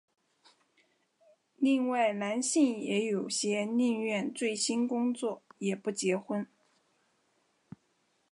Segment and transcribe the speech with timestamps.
[1.57, 6.47] 另外男性也有些宁愿醉心工作也不结婚。